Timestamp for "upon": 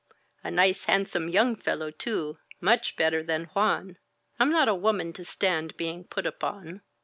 6.25-6.81